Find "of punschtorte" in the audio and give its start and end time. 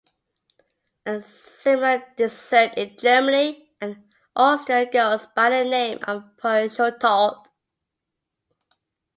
6.07-7.45